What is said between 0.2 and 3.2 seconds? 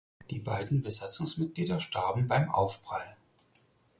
Die beiden Besatzungsmitglieder starben beim Aufprall.